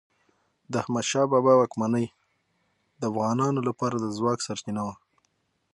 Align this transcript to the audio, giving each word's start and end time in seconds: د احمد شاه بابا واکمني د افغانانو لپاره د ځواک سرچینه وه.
د 0.71 0.73
احمد 0.81 1.05
شاه 1.11 1.27
بابا 1.31 1.53
واکمني 1.57 2.05
د 2.99 3.01
افغانانو 3.11 3.59
لپاره 3.67 3.95
د 3.99 4.05
ځواک 4.17 4.39
سرچینه 4.47 4.81
وه. 4.87 4.95